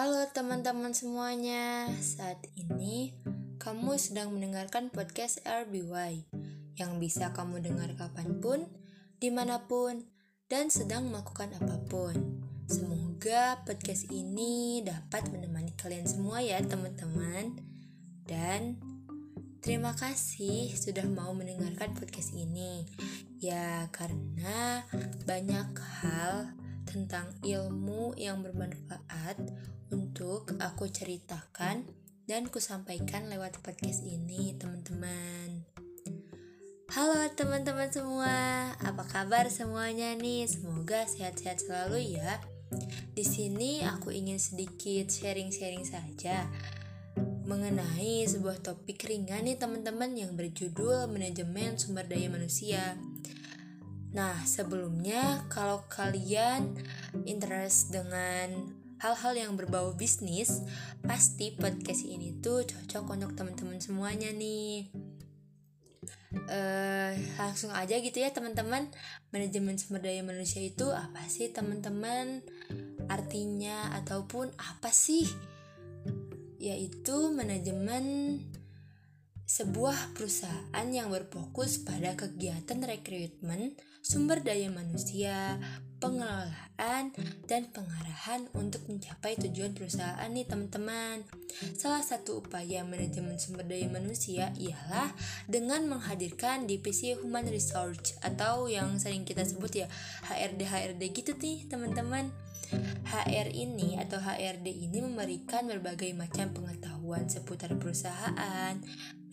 Halo 0.00 0.24
teman-teman 0.32 0.96
semuanya, 0.96 1.84
saat 2.00 2.40
ini 2.56 3.12
kamu 3.60 4.00
sedang 4.00 4.32
mendengarkan 4.32 4.88
podcast 4.88 5.44
RBY 5.44 6.24
yang 6.80 6.96
bisa 6.96 7.36
kamu 7.36 7.60
dengar 7.60 7.92
kapan 8.00 8.40
pun, 8.40 8.64
di 9.20 9.28
mana 9.28 9.68
pun, 9.68 10.08
dan 10.48 10.72
sedang 10.72 11.12
melakukan 11.12 11.52
apa 11.52 11.76
pun. 11.84 12.16
Semoga 12.64 13.60
podcast 13.68 14.08
ini 14.08 14.80
dapat 14.80 15.28
menemani 15.28 15.76
kalian 15.76 16.08
semua 16.08 16.40
ya 16.40 16.64
teman-teman. 16.64 17.60
Dan 18.24 18.80
terima 19.60 19.92
kasih 19.92 20.72
sudah 20.80 21.04
mau 21.12 21.36
mendengarkan 21.36 21.92
podcast 21.92 22.32
ini. 22.32 22.88
Ya 23.36 23.84
karena 23.92 24.80
banyak 25.28 25.76
hal 25.76 26.56
tentang 26.88 27.36
ilmu 27.44 28.16
yang 28.16 28.40
bermanfaat 28.40 29.36
untuk 29.90 30.54
aku 30.62 30.86
ceritakan 30.86 31.82
dan 32.30 32.46
kusampaikan 32.46 33.26
lewat 33.26 33.58
podcast 33.58 34.06
ini, 34.06 34.54
teman-teman. 34.54 35.66
Halo 36.90 37.26
teman-teman 37.34 37.90
semua, 37.90 38.70
apa 38.78 39.02
kabar 39.06 39.50
semuanya 39.50 40.14
nih? 40.14 40.46
Semoga 40.46 41.06
sehat-sehat 41.06 41.62
selalu 41.62 42.18
ya. 42.18 42.38
Di 43.14 43.26
sini 43.26 43.82
aku 43.82 44.14
ingin 44.14 44.38
sedikit 44.38 45.10
sharing-sharing 45.10 45.82
saja 45.82 46.46
mengenai 47.46 48.22
sebuah 48.30 48.62
topik 48.62 49.10
ringan 49.10 49.42
nih 49.42 49.58
teman-teman 49.58 50.14
yang 50.14 50.38
berjudul 50.38 51.10
manajemen 51.10 51.74
sumber 51.74 52.06
daya 52.06 52.30
manusia. 52.30 52.94
Nah, 54.14 54.38
sebelumnya 54.46 55.46
kalau 55.50 55.86
kalian 55.90 56.78
interest 57.26 57.90
dengan 57.90 58.70
hal-hal 59.00 59.32
yang 59.32 59.52
berbau 59.56 59.96
bisnis, 59.96 60.60
pasti 61.00 61.56
podcast 61.56 62.04
ini 62.04 62.36
tuh 62.44 62.68
cocok 62.68 63.04
untuk 63.16 63.32
teman-teman 63.32 63.80
semuanya 63.80 64.28
nih. 64.28 64.92
Uh, 66.30 67.16
langsung 67.40 67.72
aja 67.72 67.96
gitu 67.96 68.20
ya 68.20 68.30
teman-teman. 68.30 68.92
Manajemen 69.32 69.80
sumber 69.80 70.04
daya 70.04 70.20
manusia 70.20 70.60
itu 70.60 70.92
apa 70.92 71.24
sih 71.26 71.48
teman-teman? 71.48 72.44
Artinya 73.08 73.96
ataupun 74.04 74.52
apa 74.60 74.92
sih? 74.92 75.24
Yaitu 76.60 77.32
manajemen 77.32 78.36
sebuah 79.48 80.14
perusahaan 80.14 80.86
yang 80.92 81.10
berfokus 81.10 81.82
pada 81.82 82.14
kegiatan 82.14 82.78
rekrutmen, 82.86 83.74
sumber 83.98 84.44
daya 84.44 84.70
manusia, 84.70 85.58
pengelolaan, 86.00 87.12
dan 87.44 87.68
pengarahan 87.70 88.48
untuk 88.56 88.80
mencapai 88.88 89.36
tujuan 89.36 89.76
perusahaan 89.76 90.26
nih 90.32 90.48
teman-teman. 90.48 91.22
Salah 91.76 92.00
satu 92.00 92.40
upaya 92.40 92.82
manajemen 92.88 93.36
sumber 93.36 93.68
daya 93.68 93.86
manusia 93.92 94.48
ialah 94.56 95.12
dengan 95.44 95.84
menghadirkan 95.86 96.64
divisi 96.64 97.12
Human 97.12 97.44
Resource 97.52 98.16
atau 98.24 98.66
yang 98.66 98.96
sering 98.96 99.28
kita 99.28 99.44
sebut 99.44 99.84
ya 99.84 99.86
HRD 100.32 100.64
HRD 100.64 101.02
gitu 101.12 101.36
nih 101.36 101.68
teman-teman. 101.68 102.32
HR 103.10 103.50
ini 103.50 103.98
atau 103.98 104.22
HRD 104.22 104.70
ini 104.70 105.02
memberikan 105.02 105.66
berbagai 105.66 106.14
macam 106.14 106.54
pengetahuan 106.54 107.26
seputar 107.26 107.74
perusahaan, 107.74 108.78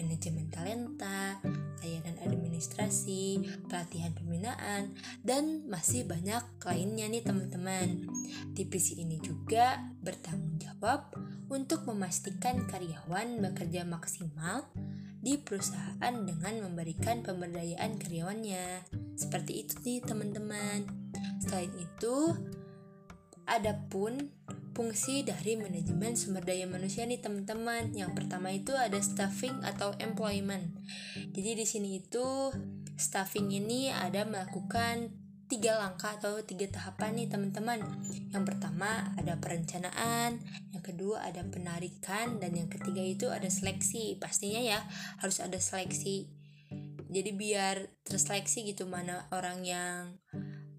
manajemen 0.00 0.48
talenta, 0.48 1.44
layanan 1.84 2.16
administrasi, 2.24 3.44
pelatihan 3.68 4.16
pembinaan, 4.16 4.96
dan 5.20 5.68
masih 5.68 6.08
banyak 6.08 6.40
lainnya 6.64 7.04
nih 7.12 7.20
teman-teman. 7.20 8.08
Divisi 8.56 8.96
ini 8.96 9.20
juga 9.20 9.84
bertanggung 10.00 10.56
jawab 10.56 11.12
untuk 11.52 11.84
memastikan 11.84 12.64
karyawan 12.64 13.44
bekerja 13.44 13.84
maksimal 13.84 14.72
di 15.20 15.36
perusahaan 15.36 16.16
dengan 16.24 16.64
memberikan 16.64 17.20
pemberdayaan 17.20 18.00
karyawannya. 18.00 18.88
Seperti 19.20 19.68
itu 19.68 19.74
nih 19.84 20.00
teman-teman. 20.00 20.88
Selain 21.44 21.70
itu, 21.76 22.32
adapun 23.46 24.34
fungsi 24.76 25.24
dari 25.24 25.56
manajemen 25.56 26.20
sumber 26.20 26.44
daya 26.44 26.68
manusia 26.68 27.08
nih 27.08 27.24
teman-teman. 27.24 27.96
Yang 27.96 28.12
pertama 28.12 28.52
itu 28.52 28.76
ada 28.76 29.00
staffing 29.00 29.64
atau 29.64 29.96
employment. 29.96 30.76
Jadi 31.32 31.56
di 31.56 31.64
sini 31.64 31.96
itu 31.96 32.52
staffing 33.00 33.48
ini 33.48 33.88
ada 33.88 34.28
melakukan 34.28 35.16
tiga 35.46 35.78
langkah 35.78 36.18
atau 36.18 36.42
tiga 36.42 36.68
tahapan 36.68 37.22
nih 37.22 37.28
teman-teman. 37.30 37.80
Yang 38.34 38.44
pertama 38.52 39.14
ada 39.16 39.38
perencanaan, 39.38 40.42
yang 40.74 40.84
kedua 40.84 41.22
ada 41.24 41.40
penarikan, 41.46 42.42
dan 42.42 42.52
yang 42.52 42.68
ketiga 42.68 43.00
itu 43.00 43.32
ada 43.32 43.46
seleksi. 43.48 44.18
Pastinya 44.20 44.60
ya 44.60 44.84
harus 45.22 45.40
ada 45.40 45.56
seleksi. 45.56 46.28
Jadi 47.06 47.30
biar 47.32 47.86
terseleksi 48.02 48.66
gitu 48.66 48.90
mana 48.90 49.30
orang 49.30 49.62
yang 49.62 50.18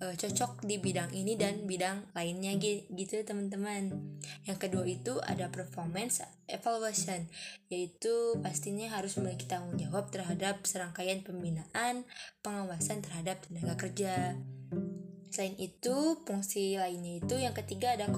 uh, 0.00 0.14
cocok 0.16 0.64
di 0.64 0.80
bidang 0.80 1.12
ini 1.12 1.36
dan 1.36 1.68
bidang 1.68 2.10
lainnya 2.16 2.56
gitu 2.56 3.20
teman-teman. 3.22 3.92
Yang 4.48 4.58
kedua 4.66 4.84
itu 4.88 5.20
ada 5.22 5.52
performance 5.52 6.24
evaluation, 6.48 7.28
yaitu 7.68 8.36
pastinya 8.40 8.90
harus 8.96 9.20
memiliki 9.20 9.46
tanggung 9.46 9.76
jawab 9.76 10.10
terhadap 10.10 10.64
serangkaian 10.66 11.22
pembinaan, 11.22 12.08
pengawasan 12.40 13.04
terhadap 13.04 13.44
tenaga 13.46 13.76
kerja. 13.76 14.34
Selain 15.30 15.54
itu, 15.62 16.18
fungsi 16.26 16.74
lainnya 16.74 17.22
itu 17.22 17.38
yang 17.38 17.54
ketiga 17.54 17.94
ada 17.94 18.10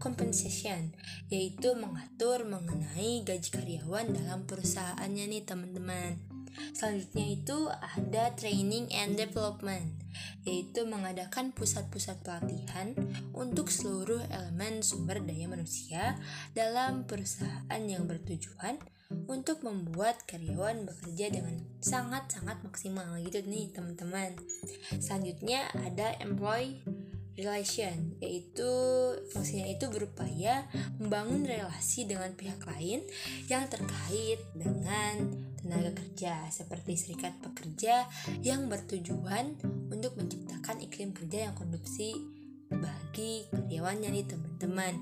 compensation, 0.00 0.96
yaitu 1.28 1.76
mengatur 1.76 2.48
mengenai 2.48 3.20
gaji 3.20 3.52
karyawan 3.52 4.16
dalam 4.16 4.48
perusahaannya 4.48 5.28
nih 5.28 5.44
teman-teman. 5.44 6.31
Selanjutnya 6.72 7.26
itu 7.32 7.58
ada 7.70 8.32
training 8.36 8.90
and 8.92 9.16
development, 9.16 10.02
yaitu 10.44 10.84
mengadakan 10.84 11.54
pusat-pusat 11.54 12.20
pelatihan 12.24 12.92
untuk 13.32 13.68
seluruh 13.72 14.20
elemen 14.28 14.84
sumber 14.84 15.20
daya 15.22 15.46
manusia 15.48 16.16
dalam 16.56 17.04
perusahaan 17.08 17.82
yang 17.84 18.04
bertujuan 18.08 18.80
untuk 19.28 19.60
membuat 19.60 20.24
karyawan 20.24 20.88
bekerja 20.88 21.28
dengan 21.28 21.60
sangat-sangat 21.84 22.64
maksimal 22.64 23.12
gitu 23.20 23.44
nih 23.44 23.68
teman-teman. 23.72 24.36
Selanjutnya 24.96 25.68
ada 25.76 26.16
employee 26.24 26.80
relation 27.38 28.16
yaitu 28.20 28.68
fungsinya 29.32 29.64
itu 29.68 29.88
berupaya 29.88 30.68
membangun 31.00 31.48
relasi 31.48 32.04
dengan 32.04 32.32
pihak 32.36 32.60
lain 32.68 33.00
yang 33.48 33.64
terkait 33.72 34.40
dengan 34.52 35.32
tenaga 35.62 35.94
kerja 35.96 36.50
seperti 36.52 36.98
serikat 36.98 37.32
pekerja 37.40 38.04
yang 38.44 38.68
bertujuan 38.68 39.56
untuk 39.88 40.18
menciptakan 40.18 40.82
iklim 40.84 41.14
kerja 41.16 41.48
yang 41.48 41.54
kondusif 41.56 42.18
bagi 42.72 43.44
karyawannya 43.52 44.08
nih 44.12 44.26
teman-teman 44.26 44.94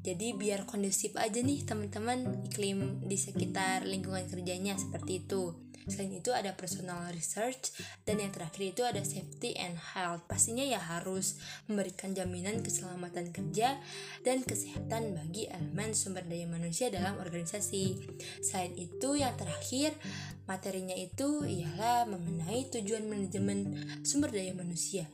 jadi 0.00 0.32
biar 0.32 0.64
kondusif 0.64 1.16
aja 1.20 1.40
nih 1.44 1.64
teman-teman 1.64 2.44
iklim 2.48 3.04
di 3.04 3.16
sekitar 3.20 3.84
lingkungan 3.84 4.24
kerjanya 4.26 4.76
seperti 4.80 5.24
itu 5.26 5.70
Selain 5.88 6.12
itu 6.12 6.30
ada 6.30 6.54
personal 6.54 7.08
research 7.10 7.74
dan 8.06 8.22
yang 8.22 8.30
terakhir 8.30 8.62
itu 8.76 8.82
ada 8.86 9.00
safety 9.00 9.58
and 9.58 9.74
health. 9.74 10.22
Pastinya 10.30 10.62
ya 10.62 10.78
harus 10.78 11.40
memberikan 11.66 12.14
jaminan 12.14 12.62
keselamatan 12.62 13.34
kerja 13.34 13.80
dan 14.22 14.46
kesehatan 14.46 15.18
bagi 15.18 15.48
elemen 15.48 15.96
sumber 15.96 16.22
daya 16.28 16.44
manusia 16.46 16.94
dalam 16.94 17.16
organisasi. 17.18 17.96
Selain 18.44 18.76
itu 18.78 19.18
yang 19.18 19.32
terakhir 19.34 19.96
materinya 20.44 20.94
itu 20.94 21.42
ialah 21.42 22.04
mengenai 22.06 22.68
tujuan 22.70 23.10
manajemen 23.10 23.74
sumber 24.04 24.30
daya 24.30 24.54
manusia. 24.54 25.10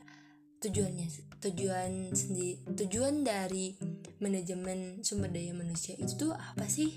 Tujuannya 0.57 1.07
tujuan 1.37 2.17
sendiri 2.17 2.57
tujuan 2.65 3.21
dari 3.21 3.77
manajemen 4.17 5.05
sumber 5.05 5.29
daya 5.29 5.53
manusia 5.53 5.93
itu 6.01 6.33
apa 6.33 6.65
sih? 6.65 6.89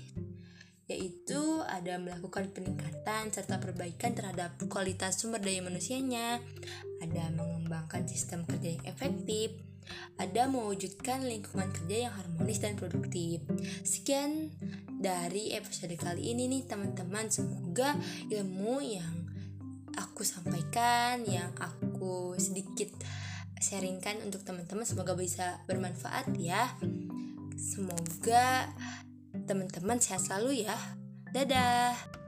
yaitu 0.91 1.39
ada 1.71 1.95
melakukan 1.95 2.51
peningkatan 2.51 3.31
serta 3.31 3.63
perbaikan 3.63 4.11
terhadap 4.11 4.59
kualitas 4.67 5.23
sumber 5.23 5.39
daya 5.39 5.63
manusianya, 5.63 6.43
ada 6.99 7.31
mengembangkan 7.31 8.03
sistem 8.11 8.43
kerja 8.43 8.75
yang 8.75 8.83
efektif, 8.83 9.55
ada 10.19 10.51
mewujudkan 10.51 11.23
lingkungan 11.23 11.71
kerja 11.71 12.11
yang 12.11 12.13
harmonis 12.13 12.59
dan 12.59 12.75
produktif. 12.75 13.39
Sekian 13.87 14.51
dari 14.99 15.55
episode 15.55 15.95
kali 15.95 16.35
ini 16.35 16.51
nih 16.51 16.67
teman-teman, 16.67 17.31
semoga 17.31 17.95
ilmu 18.27 18.83
yang 18.83 19.15
aku 19.95 20.27
sampaikan, 20.27 21.23
yang 21.23 21.55
aku 21.55 22.35
sedikit 22.35 22.91
sharingkan 23.61 24.25
untuk 24.25 24.41
teman-teman 24.41 24.83
semoga 24.83 25.13
bisa 25.13 25.61
bermanfaat 25.69 26.33
ya. 26.35 26.73
Semoga 27.55 28.73
teman-teman 29.45 30.01
sehat 30.01 30.25
selalu 30.25 30.65
ya. 30.65 30.75
Dadah. 31.29 32.20